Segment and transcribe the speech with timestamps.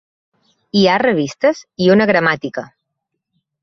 [0.79, 2.69] Hi ha revistes i una gramàtica.